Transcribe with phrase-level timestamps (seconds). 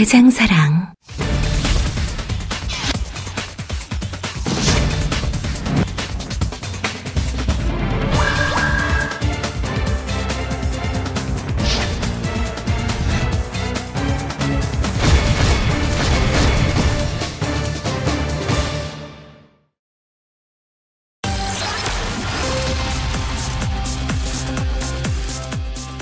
[0.00, 0.94] 대장사랑.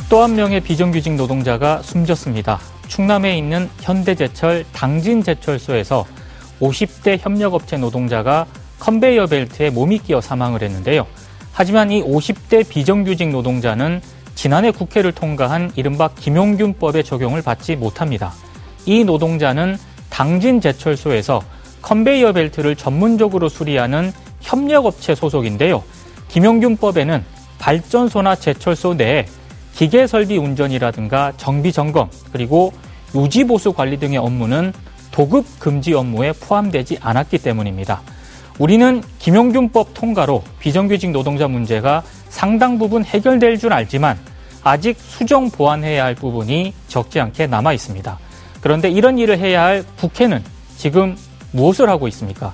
[0.08, 2.77] 또 한 명의 비정규직 노동자가 숨졌습니다.
[2.88, 6.06] 충남에 있는 현대제철 당진제철소에서
[6.60, 8.46] 50대 협력업체 노동자가
[8.80, 11.06] 컨베이어 벨트에 몸이 끼어 사망을 했는데요.
[11.52, 14.00] 하지만 이 50대 비정규직 노동자는
[14.34, 18.32] 지난해 국회를 통과한 이른바 김용균법의 적용을 받지 못합니다.
[18.86, 19.76] 이 노동자는
[20.10, 21.42] 당진제철소에서
[21.82, 25.82] 컨베이어 벨트를 전문적으로 수리하는 협력업체 소속인데요.
[26.28, 27.24] 김용균법에는
[27.58, 29.26] 발전소나 제철소 내에
[29.78, 32.72] 기계 설비 운전이라든가 정비 점검 그리고
[33.14, 34.72] 유지 보수 관리 등의 업무는
[35.12, 38.02] 도급 금지 업무에 포함되지 않았기 때문입니다.
[38.58, 44.18] 우리는 김용균법 통과로 비정규직 노동자 문제가 상당 부분 해결될 줄 알지만
[44.64, 48.18] 아직 수정 보완해야 할 부분이 적지 않게 남아 있습니다.
[48.60, 50.42] 그런데 이런 일을 해야 할 국회는
[50.76, 51.16] 지금
[51.52, 52.52] 무엇을 하고 있습니까?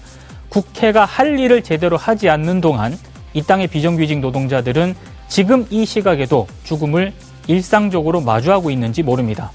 [0.50, 2.94] 국회가 할 일을 제대로 하지 않는 동안
[3.32, 7.12] 이 땅의 비정규직 노동자들은 지금 이 시각에도 죽음을
[7.48, 9.50] 일상적으로 마주하고 있는지 모릅니다.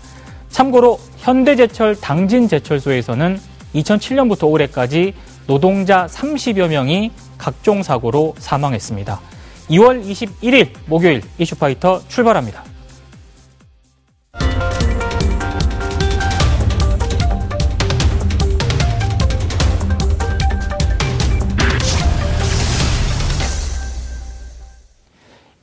[0.50, 3.40] 참고로 현대제철 당진제철소에서는
[3.76, 5.14] 2007년부터 올해까지
[5.48, 9.22] 노동자 30여 명이 각종 사고로 사망했습니다.
[9.70, 12.69] 2월 21일 목요일 이슈파이터 출발합니다.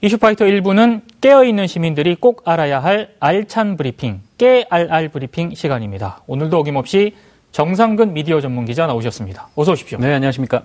[0.02, 6.20] 이슈파이터 1부는 깨어있는 시민들이 꼭 알아야 할 알찬 브리핑, 깨알알 브리핑 시간입니다.
[6.26, 7.14] 오늘도 어김없이
[7.52, 9.48] 정상근 미디어 전문 기자 나오셨습니다.
[9.54, 9.98] 어서 오십시오.
[9.98, 10.64] 네, 안녕하십니까.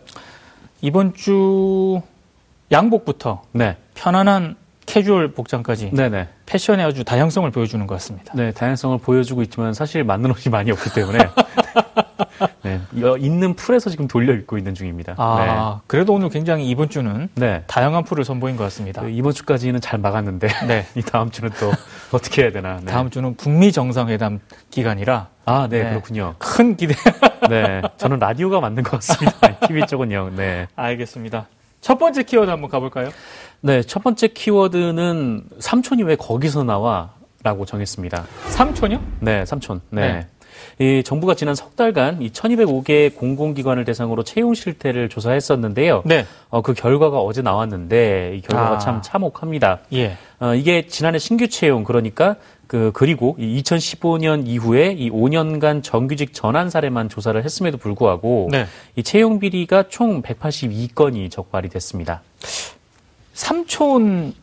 [0.82, 2.02] 이번 주
[2.72, 3.78] 양복부터 네.
[3.94, 4.58] 편안한
[4.92, 6.28] 캐주얼 복장까지 네네.
[6.46, 8.34] 패션의 아주 다양성을 보여주는 것 같습니다.
[8.36, 11.18] 네, 다양성을 보여주고 있지만 사실 맞는 옷이 많이 없기 때문에
[12.64, 15.16] 네, 여- 있는 풀에서 지금 돌려 입고 있는 중입니다.
[15.18, 17.52] 아, 그래도 오늘 굉장히 이번 주는 네.
[17.52, 17.64] 네.
[17.68, 19.02] 다양한 풀을 선보인 것 같습니다.
[19.02, 20.86] 그 이번 주까지는 잘 막았는데 네.
[20.96, 21.72] 이 다음 주는 또
[22.12, 22.82] 어떻게 해야 되나.
[22.84, 22.92] 네.
[22.92, 24.42] 다음 주는 북미 정상회담
[24.72, 25.90] 기간이라 아, 네, 네.
[25.92, 26.36] 그렇군요.
[26.38, 26.96] 큰 기대.
[27.50, 29.58] 네, 저는 라디오가 맞는 것 같습니다.
[29.68, 30.32] TV 쪽은요.
[30.36, 30.68] 네.
[30.76, 31.48] 알겠습니다.
[31.80, 33.10] 첫 번째 키워드 한번 가볼까요?
[33.64, 37.14] 네, 첫 번째 키워드는 삼촌이 왜 거기서 나와?
[37.44, 38.26] 라고 정했습니다.
[38.50, 39.02] 삼촌이요?
[39.20, 39.82] 네, 삼촌.
[39.90, 40.28] 네.
[40.80, 46.04] 이 정부가 지난 석 달간 이 1205개 공공기관을 대상으로 채용 실태를 조사했었는데요.
[46.06, 46.26] 네.
[46.50, 48.78] 어, 그 결과가 어제 나왔는데 이 결과가 아.
[48.78, 49.80] 참 참혹합니다.
[49.94, 50.18] 예.
[50.40, 52.36] 어, 이게 지난해 신규 채용 그러니까
[52.68, 58.66] 그 그리고 이 2015년 이후에 이 5년간 정규직 전환 사례만 조사를 했음에도 불구하고 네.
[58.96, 62.22] 이 채용 비리가 총 182건이 적발이 됐습니다.
[63.34, 64.34] 삼촌을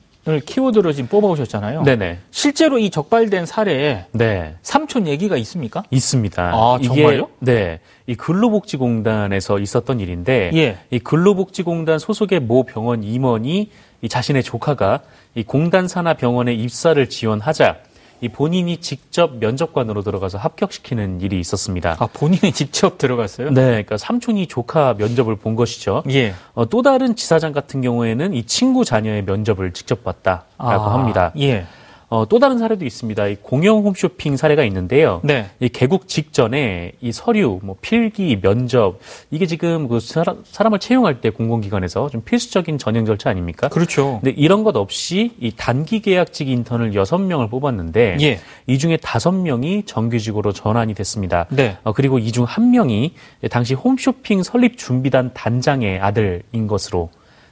[0.44, 1.82] 키워드로 지금 뽑아오셨잖아요.
[1.82, 2.18] 네네.
[2.30, 4.54] 실제로 이 적발된 사례에 네.
[4.62, 5.82] 삼촌 얘기가 있습니까?
[5.90, 6.52] 있습니다.
[6.54, 7.28] 아, 이게, 정말요?
[7.40, 7.80] 네.
[8.06, 10.78] 이 근로복지공단에서 있었던 일인데 예.
[10.90, 15.00] 이 근로복지공단 소속의 모 병원 임원이 이 자신의 조카가
[15.34, 17.76] 이 공단 산하 병원에 입사를 지원하자
[18.20, 21.96] 이 본인이 직접 면접관으로 들어가서 합격시키는 일이 있었습니다.
[21.98, 23.50] 아, 본인이 직접 들어갔어요?
[23.50, 26.02] 네, 그러니까 삼촌이 조카 면접을 본 것이죠.
[26.10, 26.34] 예.
[26.54, 31.32] 어, 또 다른 지사장 같은 경우에는 이 친구 자녀의 면접을 직접 봤다라고 아, 합니다.
[31.38, 31.66] 예.
[32.10, 33.26] 어, 또 다른 사례도 있습니다.
[33.26, 35.20] 이 공영 홈쇼핑 사례가 있는데요.
[35.24, 35.50] 네.
[35.60, 38.98] 이 개국 직전에 이 서류, 뭐 필기, 면접
[39.30, 43.68] 이게 지금 그 사람, 사람을 채용할 때 공공기관에서 좀 필수적인 전형 절차 아닙니까?
[43.68, 44.20] 그렇죠.
[44.22, 48.40] 근데 이런 것 없이 이 단기 계약직 인턴을 여섯 명을 뽑았는데 예.
[48.66, 51.44] 이 중에 다섯 명이 정규직으로 전환이 됐습니다.
[51.50, 51.76] 네.
[51.84, 53.12] 어, 그리고 이 중 한 명이
[53.50, 57.10] 당시 홈쇼핑 설립 준비단 단장의 아들인 것으로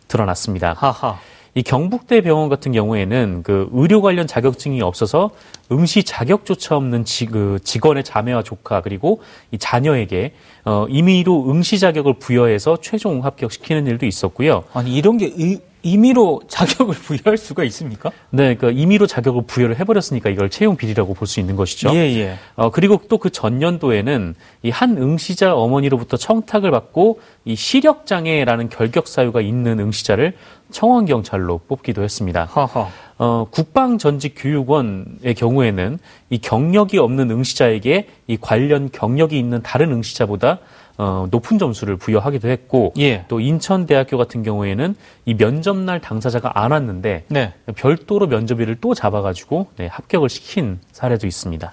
[0.08, 0.72] 드러났습니다.
[0.78, 1.18] 하하.
[1.56, 5.30] 이 경북대 병원 같은 경우에는 그 의료 관련 자격증이 없어서
[5.72, 10.34] 응시 자격조차 없는 지, 그 직원의 자매와 조카 그리고 이 자녀에게
[10.66, 14.64] 어, 임의로 응시 자격을 부여해서 최종 합격시키는 일도 있었고요.
[14.74, 18.10] 아니, 이런 게 의- 임의로 자격을 부여할 수가 있습니까?
[18.30, 21.90] 네, 그러니까 임의로 자격을 부여를 해버렸으니까 이걸 채용 비리라고 볼 수 있는 것이죠.
[21.94, 22.38] 예, 예.
[22.56, 29.06] 어, 그리고 또 그 전년도에는 이 한 응시자 어머니로부터 청탁을 받고 이 시력 장애라는 결격
[29.08, 30.34] 사유가 있는 응시자를
[30.72, 32.48] 청원 경찰로 뽑기도 했습니다.
[32.50, 32.88] 하하.
[33.18, 35.98] 어, 국방 전직 교육원의 경우에는
[36.30, 40.58] 이 경력이 없는 응시자에게 이 관련 경력이 있는 다른 응시자보다
[40.98, 43.24] 어, 높은 점수를 부여하기도 했고 예.
[43.28, 44.94] 또 인천대학교 같은 경우에는
[45.26, 47.52] 이 면접 날 당사자가 안 왔는데 네.
[47.74, 51.72] 별도로 면접일을 또 잡아가지고 네, 합격을 시킨 사례도 있습니다.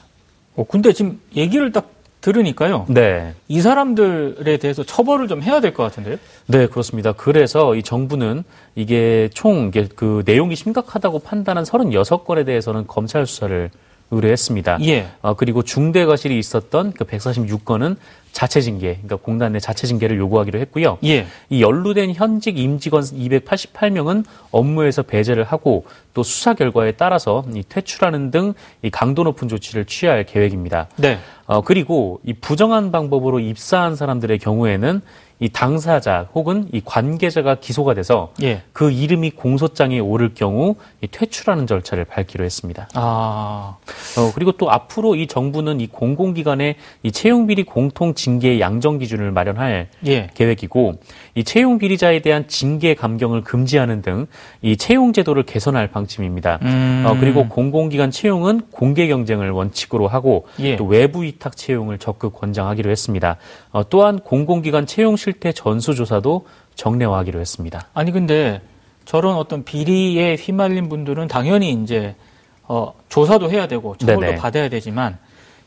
[0.55, 1.89] 어, 근데 지금 얘기를 딱
[2.21, 2.85] 들으니까요.
[2.87, 3.33] 네.
[3.49, 6.15] 이 사람들에 대해서 처벌을 좀 해야 될 것 같은데요?
[6.47, 7.11] 네, 그렇습니다.
[7.11, 8.43] 그래서 이 정부는
[8.75, 13.69] 이게 총 그 내용이 심각하다고 판단한 36건에 대해서는 검찰 수사를
[14.11, 14.77] 의뢰했습니다.
[14.85, 15.07] 예.
[15.21, 17.97] 어, 그리고 중대 과실이 있었던 그 146건은
[18.33, 20.97] 자체 징계, 그러니까 공단 내 자체 징계를 요구하기로 했고요.
[21.05, 21.27] 예.
[21.49, 28.53] 이 연루된 현직 임직원 288명은 업무에서 배제를 하고 또 수사 결과에 따라서 이 퇴출하는 등
[28.81, 30.87] 이 강도 높은 조치를 취할 계획입니다.
[30.97, 31.17] 네.
[31.45, 35.01] 어, 그리고 이 부정한 방법으로 입사한 사람들의 경우에는
[35.43, 38.61] 이 당사자 혹은 이 관계자가 기소가 돼서 예.
[38.71, 42.87] 그 이름이 공소장에 오를 경우 이 퇴출하는 절차를 밟기로 했습니다.
[42.93, 43.75] 아.
[44.17, 49.31] 어, 그리고 또 앞으로 이 정부는 이 공공기관의 이 채용 비리 공통 징계 양정 기준을
[49.31, 50.29] 마련할 예.
[50.33, 50.93] 계획이고
[51.35, 54.27] 이 채용 비리자에 대한 징계 감경을 금지하는 등
[54.61, 56.59] 이 채용 제도를 개선할 방침입니다.
[56.61, 57.03] 음.
[57.05, 60.77] 어, 그리고 공공기관 채용은 공개 경쟁을 원칙으로 하고 예.
[60.77, 63.37] 또 외부 위탁 채용을 적극 권장하기로 했습니다.
[63.71, 67.87] 어, 또한 공공기관 채용 실태 전수조사도 정례화하기로 했습니다.
[67.93, 68.61] 아니 근데
[69.05, 72.15] 저런 어떤 비리에 휘말린 분들은 당연히 이제
[72.63, 74.35] 어, 조사도 해야 되고 처벌도 네네.
[74.37, 75.17] 받아야 되지만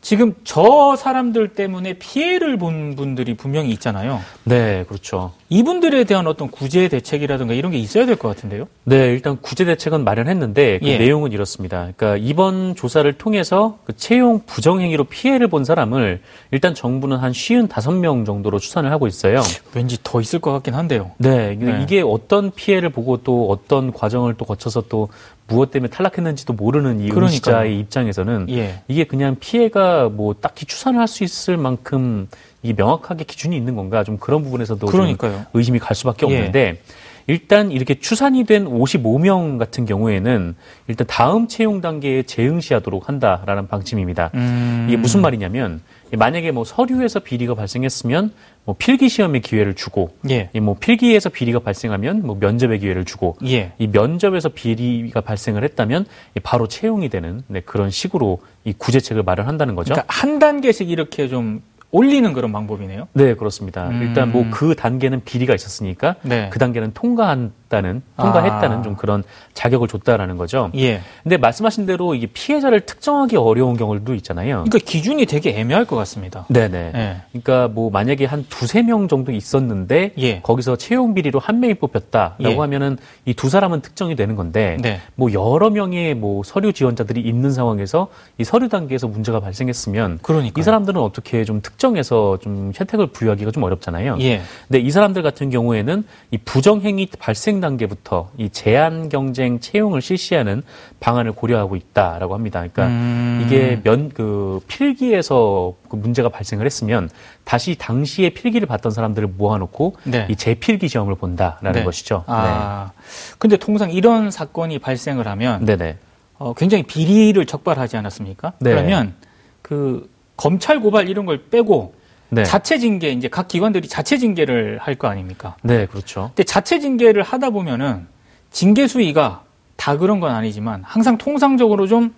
[0.00, 4.20] 지금 저 사람들 때문에 피해를 본 분들이 분명히 있잖아요.
[4.44, 5.32] 네, 그렇죠.
[5.48, 8.66] 이분들에 대한 어떤 구제 대책이라든가 이런 게 있어야 될 것 같은데요.
[8.84, 10.98] 네, 일단 구제 대책은 마련했는데 그 예.
[10.98, 11.90] 내용은 이렇습니다.
[11.96, 16.20] 그러니까 이번 조사를 통해서 그 채용 부정 행위로 피해를 본 사람을
[16.50, 19.42] 일단 정부는 한 55명 정도로 추산을 하고 있어요.
[19.74, 21.12] 왠지 더 있을 것 같긴 한데요.
[21.18, 21.80] 네, 네.
[21.82, 25.08] 이게 어떤 피해를 보고 또 어떤 과정을 또 거쳐서 또
[25.48, 27.24] 무엇 때문에 탈락했는지도 모르는 이 그러니까요.
[27.24, 28.82] 응시자의 입장에서는 예.
[28.88, 32.28] 이게 그냥 피해가 뭐 딱히 추산을 할 수 있을 만큼
[32.62, 35.46] 이 명확하게 기준이 있는 건가 좀 그런 부분에서도 좀 그러니까요.
[35.54, 36.34] 의심이 갈 수밖에 예.
[36.36, 36.80] 없는데
[37.28, 40.54] 일단 이렇게 추산이 된 55명 같은 경우에는
[40.88, 44.30] 일단 다음 채용 단계에 재응시하도록 한다라는 방침입니다.
[44.34, 44.86] 음.
[44.88, 45.80] 이게 무슨 말이냐면
[46.16, 48.32] 만약에 뭐 서류에서 비리가 발생했으면
[48.66, 50.50] 뭐 필기 시험의 기회를 주고 예.
[50.52, 53.72] 이뭐 필기에서 비리가 발생하면 뭐 면접의 기회를 주고 예.
[53.78, 56.04] 이 면접에서 비리가 발생을 했다면
[56.36, 59.94] 이 바로 채용이 되는 네, 그런 식으로 이 구제책을 마련한다는 거죠.
[59.94, 63.06] 그러니까 한 단계씩 이렇게 좀 올리는 그런 방법이네요.
[63.12, 63.88] 네, 그렇습니다.
[63.88, 64.02] 음.
[64.02, 66.50] 일단 뭐 그 단계는 비리가 있었으니까 네.
[66.52, 68.82] 그 단계는 통과한 다는 통과했다는 아.
[68.82, 69.22] 좀 그런
[69.54, 70.70] 자격을 줬다라는 거죠.
[70.76, 71.00] 예.
[71.22, 74.64] 근데 말씀하신 대로 이게 피해자를 특정하기 어려운 경우도 있잖아요.
[74.64, 76.46] 그러니까 기준이 되게 애매할 것 같습니다.
[76.48, 76.92] 네네.
[76.94, 77.16] 예.
[77.32, 80.40] 그러니까 뭐 만약에 한 두세 명 정도 있었는데 예.
[80.42, 82.56] 거기서 채용 비리로 한 명이 뽑혔다라고 예.
[82.56, 85.00] 하면은 이 두 사람은 특정이 되는 건데 네.
[85.14, 88.08] 뭐 여러 명의 뭐 서류 지원자들이 있는 상황에서
[88.38, 90.60] 이 서류 단계에서 문제가 발생했으면 그러니까요.
[90.60, 94.16] 이 사람들은 어떻게 좀 특정해서 좀 혜택을 부여하기가 좀 어렵잖아요.
[94.20, 94.40] 예.
[94.68, 100.62] 근데 이 사람들 같은 경우에는 이 부정행위 발생 단계부터 이 제한 경쟁 채용을 실시하는
[101.00, 102.60] 방안을 고려하고 있다라고 합니다.
[102.60, 103.42] 그러니까 음.
[103.44, 107.10] 이게 면 그 필기에서 그 문제가 발생을 했으면
[107.44, 110.26] 다시 당시에 필기를 봤던 사람들을 모아놓고 네.
[110.30, 111.84] 이 재필기 시험을 본다라는 네.
[111.84, 112.24] 것이죠.
[112.26, 112.92] 아.
[113.38, 115.76] 근데 통상 이런 사건이 발생을 하면 네.
[115.76, 115.98] 네네.
[116.38, 118.54] 어, 굉장히 비리를 적발하지 않았습니까?
[118.58, 118.70] 네.
[118.70, 119.14] 그러면
[119.60, 121.94] 그 검찰 고발 이런 걸 빼고
[122.28, 122.42] 네.
[122.44, 125.56] 자체 징계 이제 각 기관들이 자체 징계를 할 거 아닙니까?
[125.62, 126.30] 네, 그렇죠.
[126.34, 128.06] 근데 자체 징계를 하다 보면은
[128.50, 129.42] 징계 수위가
[129.76, 132.14] 다 그런 건 아니지만 항상 통상적으로 좀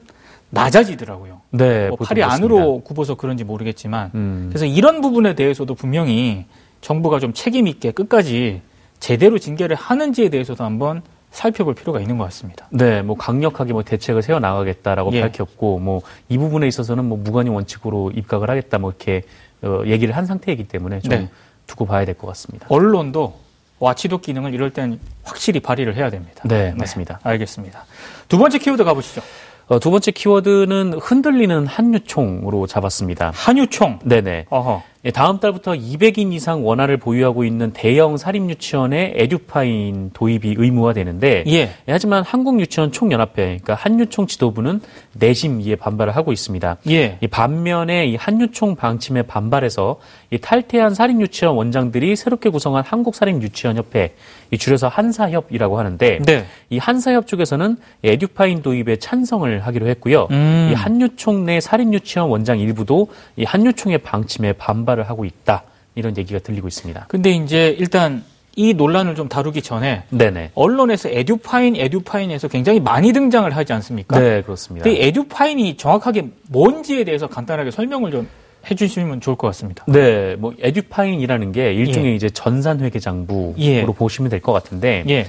[0.50, 1.41] 낮아지더라고요.
[1.50, 2.33] 네, 뭐 팔이 그렇습니다.
[2.33, 4.47] 안으로 굽어서 그런지 모르겠지만 음.
[4.50, 6.47] 그래서 이런 부분에 대해서도 분명히
[6.81, 8.62] 정부가 좀 책임 있게 끝까지
[9.00, 12.67] 제대로 징계를 하는지에 대해서도 한번 살펴볼 필요가 있는 것 같습니다.
[12.71, 15.21] 네, 뭐 강력하게 뭐 대책을 세워 나가겠다라고 예.
[15.21, 16.00] 밝혔고 뭐
[16.31, 19.23] 이 부분에 있어서는 뭐 무관용 원칙으로 입각을 하겠다 뭐 이렇게
[19.62, 21.29] 어, 얘기를 한 상태이기 때문에 좀 네.
[21.67, 22.67] 두고 봐야 될 것 같습니다.
[22.71, 23.38] 언론도
[23.81, 26.43] watchdog 기능을 이럴 땐 확실히 발휘를 해야 됩니다.
[26.45, 27.21] 네, 맞습니다.
[27.23, 27.85] 알겠습니다.
[28.29, 29.21] 두 번째 키워드 가보시죠.
[29.69, 33.33] 어, 두 번째 키워드는 흔들리는 한유총으로 잡았습니다.
[33.35, 34.00] 한유총.
[34.05, 34.47] 네네.
[34.49, 34.83] 어허.
[35.05, 41.52] 예, 다음 달부터 200인 이상 원아를 보유하고 있는 대형 사립 유치원에 에듀파인 도입이 의무화되는데 예.
[41.52, 44.81] 예, 하지만 한국 유치원 총연합회, 그러니까 한유총 지도부는
[45.12, 46.78] 내심 이에 반발을 하고 있습니다.
[46.90, 47.19] 예.
[47.21, 50.00] 이 반면에 이 한유총 방침에 반발해서
[50.31, 54.14] 이 탈퇴한 사립 유치원 원장들이 새롭게 구성한 한국 사립 유치원 협회,
[54.50, 56.45] 이 줄여서 한사협이라고 하는데 네.
[56.71, 60.26] 이 한사협 쪽에서는 에듀파인 도입에 찬성을 하기로 했고요.
[60.31, 60.71] 음.
[60.73, 65.64] 이 한유총 내 사립 유치원 원장 일부도 이 한유총의 방침에 반발 을 하고 있다.
[65.95, 67.07] 이런 얘기가 들리고 있습니다.
[67.09, 68.23] 근데 이제 일단
[68.57, 70.52] 이 논란을 좀 다루기 전에 네네.
[70.54, 74.18] 언론에서 에듀파인, 에듀파인에서 굉장히 많이 등장을 하지 않습니까?
[74.18, 74.85] 네, 그렇습니다.
[74.85, 78.28] 근데 에듀파인이 정확하게 뭔지에 대해서 간단하게 설명을 좀
[78.71, 79.85] 해주시면 좋을 것 같습니다.
[79.88, 82.14] 네, 뭐 에듀파인이라는 게 일종의 예.
[82.16, 83.85] 이제 전산회계장부로 예.
[83.85, 85.26] 보시면 될 것 같은데 예.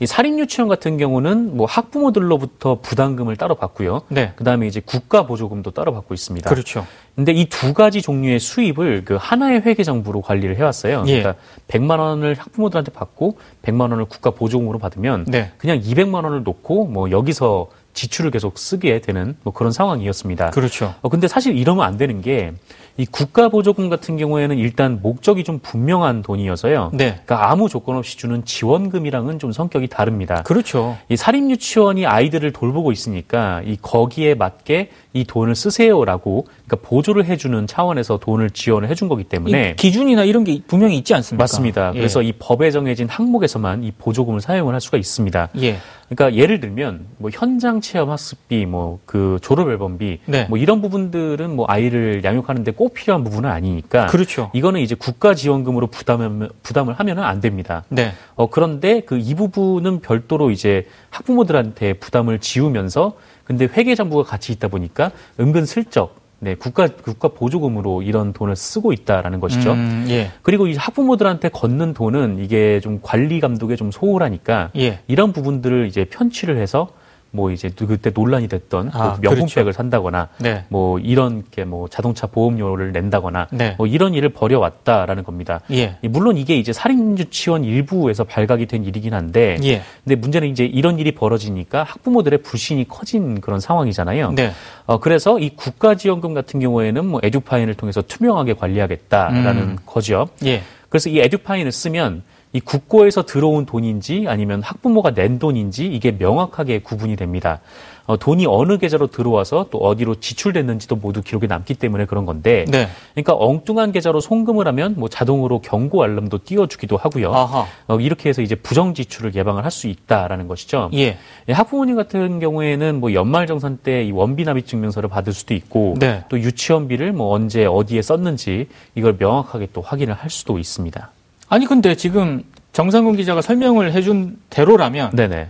[0.00, 4.02] 이 사립 유치원 같은 경우는 뭐 학부모들로부터 부담금을 따로 받고요.
[4.08, 4.32] 네.
[4.36, 6.48] 그다음에 이제 국가 보조금도 따로 받고 있습니다.
[6.48, 6.86] 그렇죠.
[7.16, 11.02] 근데 이 두 가지 종류의 수입을 그 하나의 회계장부로 관리를 해왔어요.
[11.08, 11.20] 예.
[11.22, 15.50] 그러니까 100만 원을 학부모들한테 받고 100만 원을 국가 보조금으로 받으면 네.
[15.58, 20.50] 그냥 200만 원을 놓고 뭐 여기서 지출을 계속 쓰게 되는 뭐 그런 상황이었습니다.
[20.50, 20.94] 그렇죠.
[21.02, 22.52] 어, 근데 사실 이러면 안 되는 게
[22.98, 26.90] 이 국가 보조금 같은 경우에는 일단 목적이 좀 분명한 돈이어서요.
[26.94, 27.20] 네.
[27.24, 30.42] 그러니까 아무 조건 없이 주는 지원금이랑은 좀 성격이 다릅니다.
[30.42, 30.98] 그렇죠.
[31.08, 37.68] 이 사립 유치원이 아이들을 돌보고 있으니까 이 거기에 맞게 이 돈을 쓰세요라고 그러니까 보조를 해주는
[37.68, 41.44] 차원에서 돈을 지원을 해준 거기 때문에 이 기준이나 이런 게 분명히 있지 않습니까?
[41.44, 41.92] 맞습니다.
[41.94, 41.98] 예.
[41.98, 45.50] 그래서 이 법에 정해진 항목에서만 이 보조금을 사용을 할 수가 있습니다.
[45.62, 45.78] 예.
[46.08, 50.46] 그러니까 예를 들면 뭐 현장 체험 학습비, 뭐 그 졸업 앨범비, 네.
[50.48, 54.50] 뭐 이런 부분들은 뭐 아이를 양육하는데 꼭 필요한 부분은 아니니까 그렇죠.
[54.54, 57.84] 이거는 이제 국가 지원금으로 부담을 부담을 하면은 안 됩니다.
[57.90, 58.12] 네.
[58.34, 65.10] 어 그런데 그 이 부분은 별도로 이제 학부모들한테 부담을 지우면서 근데 회계장부가 같이 있다 보니까
[65.40, 69.72] 은근 슬쩍 네 국가 국가 보조금으로 이런 돈을 쓰고 있다라는 것이죠.
[69.72, 70.30] 음, 예.
[70.42, 75.00] 그리고 이 학부모들한테 걷는 돈은 이게 좀 관리 감독에 좀 소홀하니까 예.
[75.08, 76.90] 이런 부분들을 이제 편취를 해서
[77.30, 79.76] 뭐 이제 그때 논란이 됐던 아, 뭐 명품백을 그렇죠.
[79.76, 80.64] 산다거나 네.
[80.68, 83.74] 뭐 이런 게뭐 자동차 보험료를 낸다거나 네.
[83.76, 85.60] 뭐 이런 일을 벌여왔다라는 겁니다.
[85.70, 85.98] 예.
[86.02, 89.82] 물론 이게 이제 살인유치원 일부에서 발각이 된 일이긴 한데 예.
[90.04, 94.32] 근데 문제는 이제 이런 일이 벌어지니까 학부모들의 불신이 커진 그런 상황이잖아요.
[94.32, 94.52] 네.
[94.86, 99.76] 어, 그래서 이 국가지원금 같은 경우에는 뭐 에듀파인을 통해서 투명하게 관리하겠다라는 음.
[99.84, 100.28] 거죠.
[100.44, 100.62] 예.
[100.88, 107.16] 그래서 이 에듀파인을 쓰면 이 국고에서 들어온 돈인지 아니면 학부모가 낸 돈인지 이게 명확하게 구분이
[107.16, 107.60] 됩니다.
[108.06, 112.88] 어, 돈이 어느 계좌로 들어와서 또 어디로 지출됐는지도 모두 기록에 남기 때문에 그런 건데, 네.
[113.12, 117.34] 그러니까 엉뚱한 계좌로 송금을 하면 뭐 자동으로 경고 알람도 띄워주기도 하고요.
[117.34, 117.66] 아하.
[117.86, 120.88] 어, 이렇게 해서 이제 부정 지출을 예방을 할 수 있다라는 것이죠.
[120.94, 121.18] 예.
[121.48, 126.24] 예, 학부모님 같은 경우에는 뭐 연말정산 때 이 원비 납입 증명서를 받을 수도 있고 네.
[126.30, 131.10] 또 유치원비를 뭐 언제 어디에 썼는지 이걸 명확하게 또 확인을 할 수도 있습니다.
[131.48, 135.48] 아니 근데 지금 정상근 기자가 설명을 해준 대로라면 네네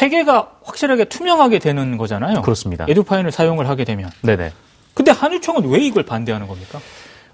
[0.00, 2.42] 회계가 확실하게 투명하게 되는 거잖아요.
[2.42, 2.86] 그렇습니다.
[2.88, 4.10] 에듀파인을 사용을 하게 되면.
[4.22, 4.52] 네네
[4.94, 6.80] 근데 한유총은 왜 이걸 반대하는 겁니까?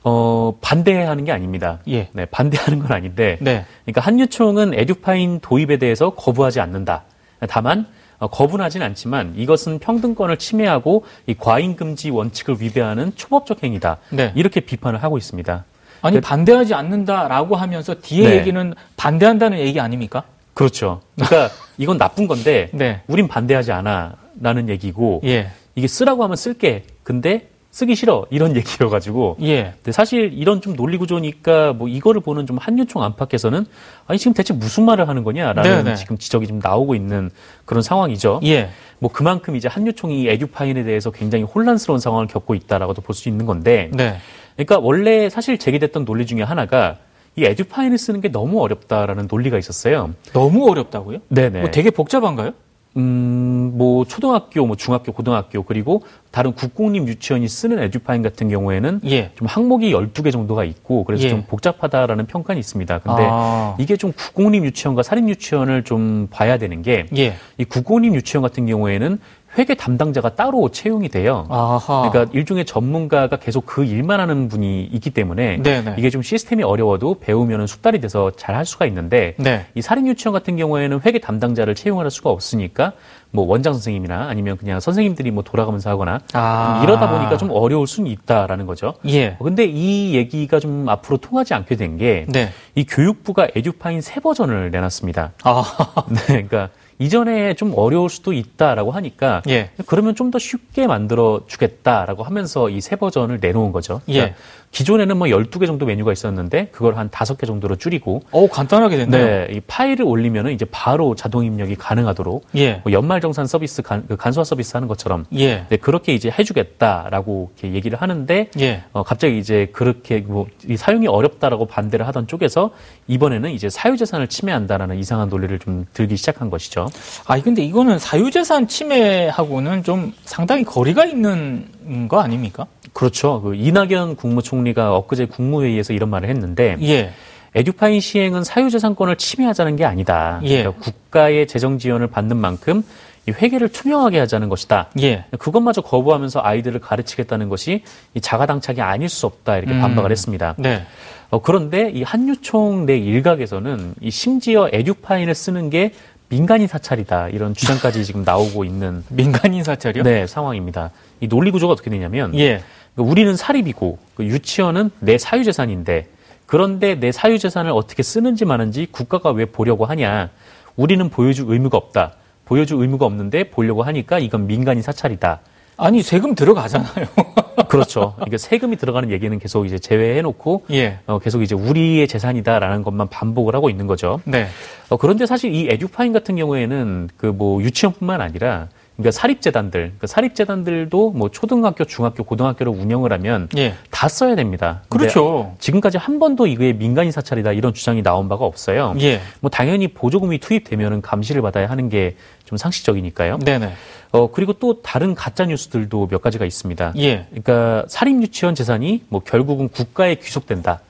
[0.04, 1.78] 어 반대하는 게 아닙니다.
[1.88, 2.09] 예.
[2.12, 3.64] 네 반대하는 건 아닌데 네.
[3.85, 7.04] 그러니까 한유총은 에듀파인 도입에 대해서 거부하지 않는다.
[7.49, 7.87] 다만
[8.19, 13.99] 어, 거부하진 않지만 이것은 평등권을 침해하고 이 과잉 금지 원칙을 위배하는 초법적 행위다.
[14.11, 14.33] 네.
[14.37, 15.64] 이렇게 비판을 하고 있습니다.
[16.02, 18.37] 아니 그- 반대하지 않는다라고 하면서 뒤에 네.
[18.37, 20.25] 얘기는 반대한다는 얘기 아닙니까?
[20.54, 21.00] 그렇죠.
[21.16, 23.00] 그러니까 이건 나쁜 건데 네.
[23.06, 25.50] 우린 반대하지 않아라는 얘기고 예.
[25.75, 26.85] 이게 쓰라고 하면 쓸게.
[27.02, 29.38] 근데 쓰기 싫어 이런 얘기여가지고.
[29.42, 29.73] 예.
[29.76, 33.64] 근데 사실 이런 좀 논리 구조니까 뭐 이거를 보는 좀 한유총 안팎에서는
[34.06, 35.97] 아니 지금 대체 무슨 말을 하는 거냐라는 네네.
[35.97, 37.30] 지금 지적이 좀 나오고 있는
[37.64, 38.40] 그런 상황이죠.
[38.44, 38.68] 예.
[38.99, 43.47] 뭐 그만큼 이제 한유총이 이 에듀파인에 대해서 굉장히 혼란스러운 상황을 겪고 있다라고도 볼 수 있는
[43.47, 43.90] 건데.
[43.94, 44.18] 네.
[44.56, 46.99] 그러니까 원래 사실 제기됐던 논리 중에 하나가
[47.37, 50.11] 이 에듀파인을 쓰는 게 너무 어렵다라는 논리가 있었어요.
[50.32, 51.18] 너무 어렵다고요?
[51.28, 51.61] 네네.
[51.61, 52.52] 뭐 되게 복잡한가요?
[52.97, 59.30] 음, 뭐, 초등학교, 뭐, 중학교, 고등학교, 그리고 다른 국공립 유치원이 쓰는 에듀파인 같은 경우에는 예.
[59.35, 61.30] 좀 항목이 12개 정도가 있고, 그래서 예.
[61.30, 62.99] 좀 복잡하다라는 평가는 있습니다.
[62.99, 63.76] 근데 아.
[63.78, 67.35] 이게 좀 국공립 유치원과 사립 유치원을 좀 봐야 되는 게, 예.
[67.56, 69.18] 이 국공립 유치원 같은 경우에는
[69.59, 71.47] 회계 담당자가 따로 채용이 돼요.
[71.50, 72.09] 아하.
[72.09, 75.97] 그러니까 일종의 전문가가 계속 그 일만 하는 분이 있기 때문에 네네.
[75.99, 79.66] 이게 좀 시스템이 어려워도 배우면 숙달이 돼서 잘 할 수가 있는데 네.
[79.75, 82.92] 이 사립 유치원 같은 경우에는 회계 담당자를 채용할 수가 없으니까
[83.30, 86.80] 뭐 원장 선생님이나 아니면 그냥 선생님들이 뭐 돌아가면서 하거나 아.
[86.85, 88.94] 이러다 보니까 좀 어려울 수는 있다라는 거죠.
[89.09, 89.37] 예.
[89.42, 92.50] 근데 이 얘기가 좀 앞으로 통하지 않게 된 게이 네.
[92.88, 95.32] 교육부가 에듀파인 새 버전을 내놨습니다.
[95.44, 95.64] 아.
[96.09, 96.68] 네, 그러니까
[96.99, 99.70] 이전에 좀 어려울 수도 있다라고 하니까 예.
[99.87, 104.00] 그러면 좀 더 쉽게 만들어 주겠다라고 하면서 이새 버전을 내놓은 거죠.
[104.06, 104.34] 그러니까 예.
[104.70, 109.26] 기존에는 뭐 12개 정도 메뉴가 있었는데 그걸 한 5개 정도로 줄이고 어 간단하게 됐네요.
[109.26, 112.80] 네, 이 파일을 올리면은 이제 바로 자동 입력이 가능하도록 예.
[112.82, 115.66] 뭐 연말 정산 서비스 간, 그 간소화 서비스 하는 것처럼 예.
[115.68, 118.82] 네, 그렇게 이제 해 주겠다라고 이렇게 얘기를 하는데 예.
[118.92, 122.70] 어, 갑자기 이제 그렇게 뭐이 사용이 어렵다라고 반대를 하던 쪽에서
[123.08, 126.88] 이번에는 이제 사유 재산을 침해한다라는 이상한 논리를 좀 들기 시작한 것이죠.
[127.26, 132.66] 아 근데 이거는 사유재산 침해하고는 좀 상당히 거리가 있는 거 아닙니까?
[132.92, 133.40] 그렇죠.
[133.42, 137.12] 그 이낙연 국무총리가 엊그제 국무회의에서 이런 말을 했는데 예.
[137.54, 140.40] 에듀파인 시행은 사유재산권을 침해하자는 게 아니다.
[140.44, 140.62] 예.
[140.62, 142.82] 그러니까 국가의 재정 지원을 받는 만큼
[143.28, 144.88] 이 회계를 투명하게 하자는 것이다.
[145.00, 145.25] 예.
[145.38, 147.84] 그것마저 거부하면서 아이들을 가르치겠다는 것이
[148.14, 149.80] 이 자가당착이 아닐 수 없다 이렇게 음.
[149.80, 150.54] 반박을 했습니다.
[150.58, 150.84] 네.
[151.30, 155.92] 어, 그런데 이 한유총 내 일각에서는 이 심지어 에듀파인을 쓰는 게
[156.32, 160.02] 민간인 사찰이다 이런 주장까지 지금 나오고 있는 민간인 사찰이요?
[160.02, 160.90] 네, 상황입니다.
[161.20, 162.62] 이 논리 구조가 어떻게 되냐면 예.
[162.94, 166.08] 그러니까 우리는 사립이고 그 유치원은 내 사유재산인데
[166.46, 170.30] 그런데 내 사유재산을 어떻게 쓰는지 마는지 국가가 왜 보려고 하냐?
[170.76, 172.14] 우리는 보여줄 의무가 없다.
[172.46, 175.40] 보여줄 의무가 없는데 보려고 하니까 이건 민간인 사찰이다.
[175.76, 177.06] 아니 세금 들어가잖아요.
[177.68, 178.14] 그렇죠.
[178.26, 180.98] 이게 세금이 들어가는 얘기는 계속 이제 제외해놓고 예.
[181.06, 184.20] 어, 계속 이제 우리의 재산이다라는 것만 반복을 하고 있는 거죠.
[184.24, 184.46] 네.
[184.90, 191.11] 어, 그런데 사실 이 에듀파인 같은 경우에는 그 뭐 유치원뿐만 아니라 그러니까 사립재단들, 그러니까 사립재단들도
[191.12, 193.75] 뭐 초등학교, 중학교, 고등학교를 운영을 하면 예.
[193.90, 194.82] 다 써야 됩니다.
[194.88, 195.54] 그렇죠.
[195.58, 198.94] 지금까지 한 번도 이거에 민간인 사찰이다 이런 주장이 나온 바가 없어요.
[199.00, 199.20] 예.
[199.40, 202.14] 뭐 당연히 보조금이 투입되면은 감시를 받아야 하는 게
[202.52, 203.38] 좀 상식적이니까요.
[203.38, 203.72] 네네.
[204.12, 206.92] 어 그리고 또 다른 가짜 뉴스들도 몇 가지가 있습니다.
[206.99, 207.26] 예.
[207.30, 210.80] 그러니까 사립 유치원 재산이 뭐 결국은 국가에 귀속된다.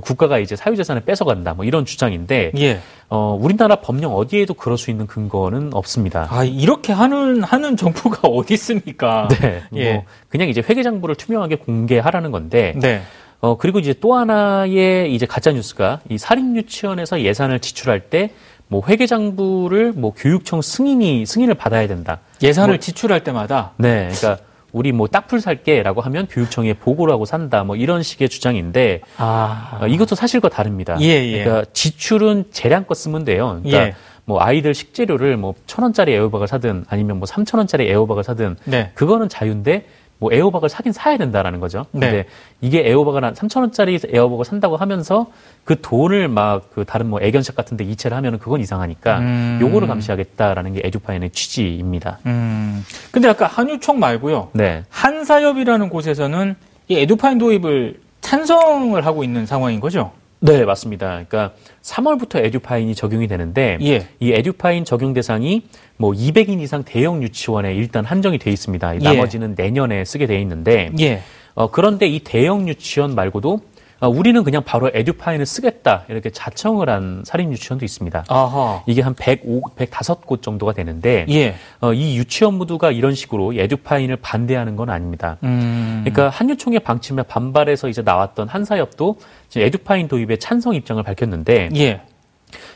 [0.00, 1.54] 국가가 이제 사유재산을 뺏어간다.
[1.54, 2.80] 뭐 이런 주장인데 예.
[3.10, 6.26] 어 우리나라 법령 어디에도 그럴 수 있는 근거는 없습니다.
[6.30, 9.28] 아 이렇게 하는 하는 정부가 어디 있습니까?
[9.40, 9.62] 네.
[9.74, 9.92] 예.
[9.92, 13.02] 뭐 그냥 이제 회계 장부를 투명하게 공개하라는 건데 네.
[13.40, 19.92] 어, 그리고 이제 또 하나의 이제 가짜 뉴스가 이 사립 유치원에서 예산을 지출할 때뭐 회계장부를
[19.92, 22.20] 뭐 교육청 승인이 승인을 받아야 된다.
[22.42, 24.08] 예산을 뭐- 지출할 때마다 네.
[24.14, 24.42] 그러니까
[24.72, 27.62] 우리 뭐 딱풀 살게라고 하면 교육청에 보고를 하고 산다.
[27.64, 30.96] 뭐 이런 식의 주장인데 아 어, 이것도 사실과 다릅니다.
[31.00, 31.44] 예, 예.
[31.44, 33.60] 그러니까 지출은 재량껏 쓰면 돼요.
[33.62, 33.94] 그러니까 예.
[34.24, 38.90] 뭐 아이들 식재료를 뭐 천 원짜리 에어박을 사든 아니면 뭐 삼천 원짜리 에어박을 사든 네.
[38.94, 39.86] 그거는 자유인데
[40.22, 41.86] 뭐 에어박을 사긴 사야 된다라는 거죠.
[41.90, 42.00] 네.
[42.00, 42.26] 근데
[42.60, 45.26] 이게 에어박을 한 3천 원짜리 에어박을 산다고 하면서
[45.64, 49.58] 그 돈을 막 그 다른 뭐 애견샵 같은 데 이체를 하면은 그건 이상하니까 음.
[49.60, 52.18] 요거를 감시하겠다라는 게 에듀파인의 취지입니다.
[52.26, 52.84] 음.
[53.10, 54.50] 근데 아까 한유총 말고요.
[54.52, 54.84] 네.
[54.88, 56.54] 한사협이라는 곳에서는
[56.88, 60.12] 이 에듀파인 도입을 찬성을 하고 있는 상황인 거죠?
[60.44, 61.24] 네, 맞습니다.
[61.28, 61.52] 그러니까
[61.82, 64.08] 3월부터 에듀파인이 적용이 되는데 예.
[64.18, 65.62] 이 에듀파인 적용 대상이
[65.96, 68.96] 뭐 200인 이상 대형 유치원에 일단 한정이 돼 있습니다.
[68.96, 68.98] 예.
[68.98, 71.22] 나머지는 내년에 쓰게 돼 있는데 예.
[71.54, 73.60] 어, 그런데 이 대형 유치원 말고도 어,
[74.08, 78.24] 우리는 그냥 바로 에듀파인을 쓰겠다 이렇게 자청을 한 사립 유치원도 있습니다.
[78.28, 78.82] 아하.
[78.86, 81.54] 이게 한 105, 105곳 정도가 되는데 예.
[81.80, 85.38] 어, 이 유치원 모두가 이런 식으로 에듀파인을 반대하는 건 아닙니다.
[85.44, 86.02] 음.
[86.04, 89.16] 그러니까 한유총의 방침에 반발해서 이제 나왔던 한사협도
[89.56, 92.00] 에듀파인 도입에 찬성 입장을 밝혔는데 예.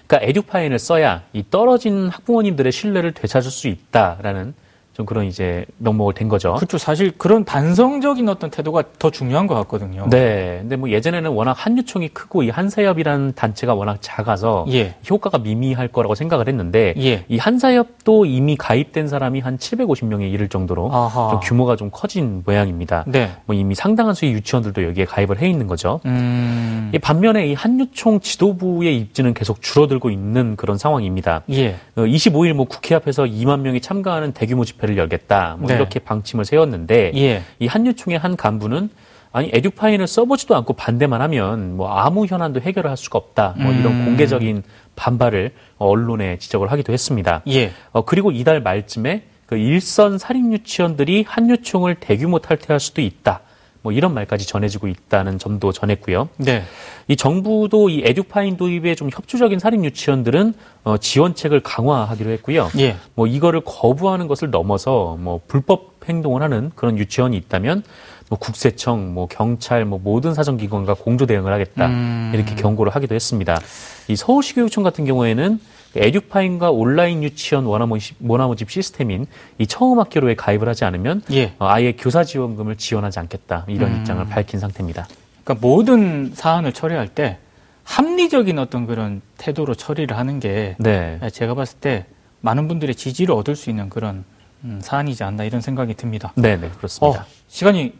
[0.06, 4.54] 그러니까 에듀파인을 써야 이 떨어진 학부모님들의 신뢰를 되찾을 수 있다라는
[4.96, 6.54] 좀 그런 이제 명목을 댄 거죠.
[6.54, 6.78] 그렇죠.
[6.78, 10.08] 사실 그런 반성적인 어떤 태도가 더 중요한 것 같거든요.
[10.08, 10.60] 네.
[10.62, 14.94] 근데 뭐 예전에는 워낙 한유총이 크고 이 한사협이라는 단체가 워낙 작아서 예.
[15.10, 17.26] 효과가 미미할 거라고 생각을 했는데 예.
[17.28, 20.90] 이 한사협도 이미 가입된 사람이 한 750명에 이를 정도로.
[21.30, 23.04] 좀 규모가 좀 커진 모양입니다.
[23.06, 23.32] 네.
[23.44, 26.00] 뭐 이미 상당한 수의 유치원들도 여기에 가입을 해 있는 거죠.
[26.06, 26.90] 음.
[26.94, 31.42] 이 반면에 이 한유총 지도부의 입지는 계속 줄어들고 있는 그런 상황입니다.
[31.50, 31.76] 예.
[31.96, 35.56] 어, 25일 뭐 국회 앞에서 2만 명이 참가하는 대규모 집회 를 열겠다.
[35.58, 35.74] 뭐 네.
[35.74, 37.42] 이렇게 방침을 세웠는데 예.
[37.58, 38.90] 이 한유총의 한 간부는
[39.32, 43.54] 아니 에듀파인을 써보지도 않고 반대만 하면 뭐 아무 현안도 해결을 할 수가 없다.
[43.58, 44.04] 뭐 이런 음.
[44.06, 44.62] 공개적인
[44.94, 47.42] 반발을 언론에 지적을 하기도 했습니다.
[47.48, 47.72] 예.
[47.92, 53.40] 어, 그리고 이달 말쯤에 그 일선 사립 유치원들이 한유총을 대규모 탈퇴할 수도 있다.
[53.86, 56.28] 뭐 이런 말까지 전해지고 있다는 점도 전했고요.
[56.38, 56.64] 네.
[57.06, 62.68] 이 정부도 이 에듀파인 도입에 좀 협조적인 사립 유치원들은 어, 지원책을 강화하기로 했고요.
[62.80, 62.96] 예.
[63.14, 67.84] 뭐 이거를 거부하는 것을 넘어서 뭐 불법 행동을 하는 그런 유치원이 있다면
[68.28, 72.32] 뭐 국세청, 뭐 경찰, 뭐 모든 사정기관과 공조 대응을 하겠다 음.
[72.34, 73.60] 이렇게 경고를 하기도 했습니다.
[74.08, 75.60] 이 서울시 교육청 같은 경우에는
[75.98, 79.26] 에듀파인과 온라인 유치원 원화모집 시스템인
[79.58, 81.54] 이 처음 학교로에 가입을 하지 않으면 예.
[81.58, 83.96] 어, 아예 교사 지원금을 지원하지 않겠다 이런 음.
[83.98, 85.06] 입장을 밝힌 상태입니다.
[85.44, 87.38] 그러니까 모든 사안을 처리할 때
[87.84, 91.20] 합리적인 어떤 그런 태도로 처리를 하는 게 네.
[91.32, 92.06] 제가 봤을 때
[92.40, 94.24] 많은 분들의 지지를 얻을 수 있는 그런
[94.64, 96.32] 음, 사안이지 않나 이런 생각이 듭니다.
[96.34, 97.20] 네, 네, 그렇습니다.
[97.20, 97.92] 어, 시간이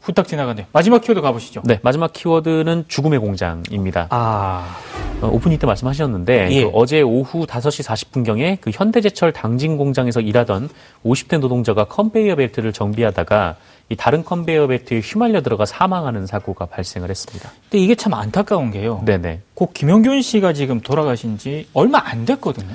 [0.00, 0.66] 후딱 지나가네요.
[0.72, 1.62] 마지막 키워드 가보시죠.
[1.64, 4.08] 네, 마지막 키워드는 죽음의 공장입니다.
[4.10, 6.62] 아, 어, 오프닝 때 말씀하셨는데 예.
[6.64, 10.68] 그 어제 오후 5시 40분경에 그 현대제철 당진 공장에서 일하던
[11.04, 13.56] 50대 노동자가 컨베이어 벨트를 정비하다가
[13.90, 17.50] 이 다른 컨베이어 벨트에 휘말려 들어가 사망하는 사고가 발생을 했습니다.
[17.70, 19.02] 근데 이게 참 안타까운 게요.
[19.04, 19.40] 네네.
[19.54, 22.74] 고 김용균 씨가 지금 돌아가신 지 얼마 안 됐거든요.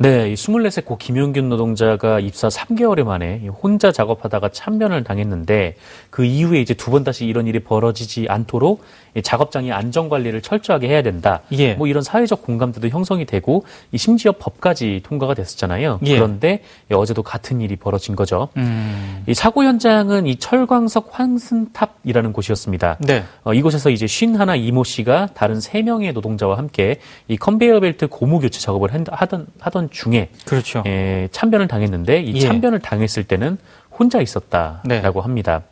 [0.00, 5.74] 네, 이 24세 고 김용균 노동자가 입사 3개월 만에 혼자 작업하다가 참변을 당했는데
[6.10, 8.82] 그 이후에 이제 두 번 다시 이런 일이 벌어지지 않도록
[9.16, 11.40] 이 작업장의 안전 관리를 철저하게 해야 된다.
[11.52, 11.74] 예.
[11.74, 15.98] 뭐 이런 사회적 공감대도 형성이 되고 이 심지어 법까지 통과가 됐었잖아요.
[16.04, 16.14] 예.
[16.14, 18.48] 그런데 어제도 같은 일이 벌어진 거죠.
[18.56, 22.98] 음, 이 사고 현장은 이 철광석 환승탑이라는 곳이었습니다.
[23.00, 23.24] 네.
[23.42, 28.06] 어, 이곳에서 이제 쉰 하나 이모 씨가 다른 세 명의 노동자와 함께 이 컨베이어 벨트
[28.06, 30.82] 고무 교체 작업을 한- 하던 하던 중에 그렇죠.
[30.86, 32.40] 예, 참변을 당했는데 이 예.
[32.40, 33.58] 참변을 당했을 때는
[33.90, 35.00] 혼자 있었다라고 네.
[35.22, 35.62] 합니다.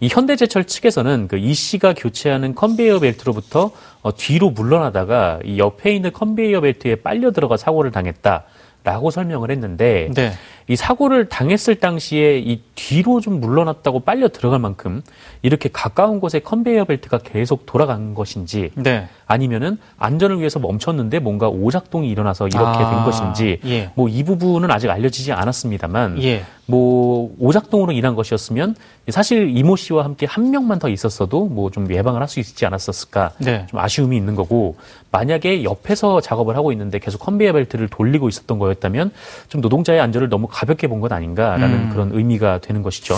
[0.00, 3.70] 이 현대제철 측에서는 그 이 씨가 교체하는 컨베이어 벨트로부터
[4.02, 10.32] 어, 뒤로 물러나다가 이 옆에 있는 컨베이어 벨트에 빨려 들어가 사고를 당했다라고 설명을 했는데 네.
[10.70, 15.02] 이 사고를 당했을 당시에 이 뒤로 좀 물러났다고 빨려 들어갈 만큼
[15.42, 19.08] 이렇게 가까운 곳에 컨베이어 벨트가 계속 돌아간 것인지 네.
[19.26, 23.90] 아니면은 안전을 위해서 멈췄는데 뭔가 오작동이 일어나서 이렇게 아, 된 것인지 예.
[23.96, 26.44] 뭐이 부분은 아직 알려지지 않았습니다만 예.
[26.66, 28.76] 뭐 오작동으로 인한 것이었으면
[29.08, 33.32] 사실 이모 씨와 함께 한 명만 더 있었어도 뭐 좀 예방을 할 수 있지 않았었을까
[33.38, 33.66] 네.
[33.68, 34.76] 좀 아쉬움이 있는 거고
[35.10, 39.10] 만약에 옆에서 작업을 하고 있는데 계속 컨베이어 벨트를 돌리고 있었던 거였다면
[39.48, 41.90] 좀 노동자의 안전을 너무 가볍게 본것 아닌가라는 음.
[41.90, 43.14] 그런 의미가 되는 것이죠.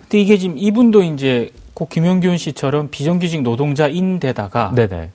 [0.00, 5.10] 근데 이게 지금 이분도 이제 고 김용균 씨처럼 비정규직 노동자인데다가 네네.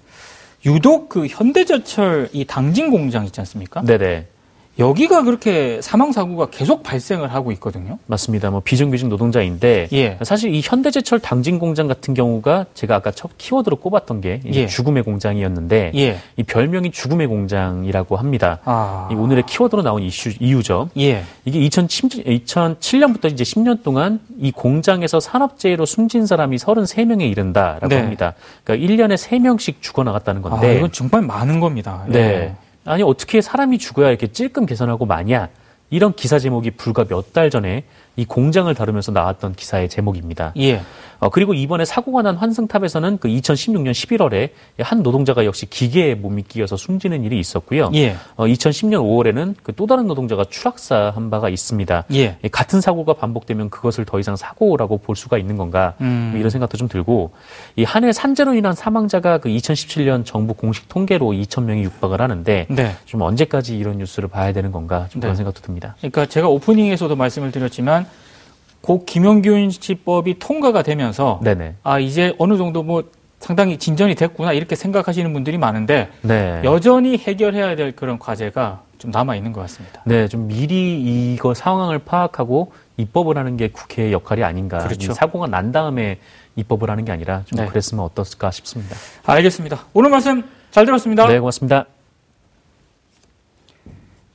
[0.65, 3.81] 유독 그 현대제철 이 당진 공장 있지 않습니까?
[3.81, 4.27] 네네.
[4.77, 7.97] 여기가 그렇게 사망 사고가 계속 발생을 하고 있거든요.
[8.07, 8.51] 맞습니다.
[8.51, 10.17] 뭐 비정규직 노동자인데 예.
[10.23, 14.67] 사실 이 현대제철 당진 공장 같은 경우가 제가 아까 첫 키워드로 꼽았던 게 이제 예.
[14.67, 16.17] 죽음의 공장이었는데 예.
[16.35, 18.59] 이 별명이 죽음의 공장이라고 합니다.
[18.65, 19.07] 아.
[19.11, 20.89] 이 오늘의 키워드로 나온 이슈, 이유죠.
[20.97, 21.23] 예.
[21.45, 27.97] 이게 2007, 년부터 이제 10년 동안 이 공장에서 산업재해로 숨진 사람이 33명에 이른다라고 네.
[27.97, 28.33] 합니다.
[28.63, 30.77] 그러니까 1년에 3명씩 죽어나갔다는 아, 건데.
[30.77, 32.05] 이건 정말 많은 겁니다.
[32.09, 32.11] 예.
[32.11, 32.55] 네.
[32.85, 35.49] 아니 어떻게 사람이 죽어야 이렇게 찔끔 계산하고 마냐?
[35.91, 37.83] 이런 기사 제목이 불과 몇 달 전에
[38.15, 40.53] 이 공장을 다루면서 나왔던 기사의 제목입니다.
[40.57, 40.81] 예.
[41.25, 46.77] 어, 그리고 이번에 사고가 난 환승탑에서는 그 2016년 11월에 한 노동자가 역시 기계에 몸이 끼어서
[46.77, 47.91] 숨지는 일이 있었고요.
[47.93, 48.15] 예.
[48.35, 52.05] 어, 2010년 5월에는 그 또 다른 노동자가 추락사한 바가 있습니다.
[52.13, 52.37] 예.
[52.43, 56.29] 이 같은 사고가 반복되면 그것을 더 이상 사고라고 볼 수가 있는 건가 음.
[56.31, 57.31] 뭐 이런 생각도 좀 들고
[57.75, 62.95] 이 한해 산재로 인한 사망자가 그 2017년 정부 공식 통계로 2천 명이 육박을 하는데 네.
[63.05, 65.37] 좀 언제까지 이런 뉴스를 봐야 되는 건가 좀 그런 네.
[65.37, 65.95] 생각도 듭니다.
[65.97, 68.05] 그러니까 제가 오프닝에서도 말씀을 드렸지만
[68.85, 71.73] 고 김용균 씨법이 통과가 되면서 네네.
[71.81, 73.03] 아 이제 어느 정도 뭐
[73.39, 76.61] 상당히 진전이 됐구나 이렇게 생각하시는 분들이 많은데 네.
[76.63, 80.03] 여전히 해결해야 될 그런 과제가 좀 남아 있는 것 같습니다.
[80.05, 84.77] 네, 좀 미리 이거 상황을 파악하고 입법을 하는 게 국회의 역할이 아닌가.
[84.77, 85.11] 그렇죠.
[85.11, 86.19] 이 사고가 난 다음에
[86.55, 87.65] 입법을 하는 게 아니라 좀 네.
[87.65, 88.95] 그랬으면 어떻을까 싶습니다.
[89.25, 89.85] 알겠습니다.
[89.93, 91.27] 오늘 말씀 잘 들었습니다.
[91.27, 91.85] 네, 고맙습니다.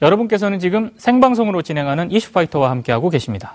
[0.03, 3.55] 여러분께서는 지금 생방송으로 진행하는 이슈파이터와 함께하고 계십니다.